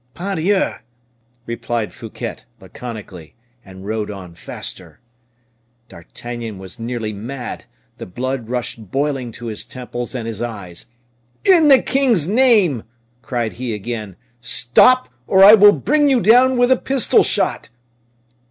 "Pardieu!" 0.15 0.77
replied 1.45 1.93
Fouquet, 1.93 2.37
laconically; 2.59 3.35
and 3.63 3.85
rode 3.85 4.09
on 4.09 4.33
faster. 4.33 4.99
D'Artagnan 5.89 6.57
was 6.57 6.79
nearly 6.79 7.13
mad; 7.13 7.65
the 7.99 8.07
blood 8.07 8.49
rushed 8.49 8.89
boiling 8.89 9.31
to 9.33 9.45
his 9.45 9.63
temples 9.63 10.15
and 10.15 10.25
his 10.25 10.41
eyes. 10.41 10.87
"In 11.45 11.67
the 11.67 11.83
king's 11.83 12.27
name!" 12.27 12.81
cried 13.21 13.53
he 13.53 13.75
again, 13.75 14.15
"stop, 14.41 15.07
or 15.27 15.43
I 15.43 15.53
will 15.53 15.71
bring 15.71 16.09
you 16.09 16.19
down 16.19 16.57
with 16.57 16.71
a 16.71 16.77
pistol 16.77 17.21
shot!" 17.21 17.69